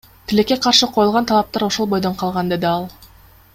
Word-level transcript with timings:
Тилекке 0.29 0.55
каршы, 0.63 0.87
коюлган 0.95 1.29
талаптар 1.33 1.67
ошол 1.69 1.91
бойдон 1.93 2.19
калган,— 2.25 2.51
деди 2.55 2.69
ал. 2.73 2.89